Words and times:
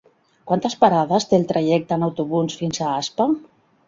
Quantes 0.51 0.75
parades 0.83 1.27
té 1.33 1.37
el 1.39 1.45
trajecte 1.51 1.99
en 2.01 2.05
autobús 2.07 2.57
fins 2.63 2.81
a 2.81 2.89
Aspa? 3.03 3.29